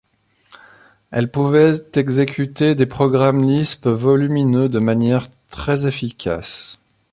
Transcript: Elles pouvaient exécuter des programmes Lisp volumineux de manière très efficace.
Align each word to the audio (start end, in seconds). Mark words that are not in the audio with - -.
Elles 1.11 1.29
pouvaient 1.29 1.79
exécuter 1.93 2.73
des 2.73 2.87
programmes 2.87 3.43
Lisp 3.43 3.85
volumineux 3.87 4.67
de 4.67 4.79
manière 4.79 5.27
très 5.47 5.85
efficace. 5.85 6.79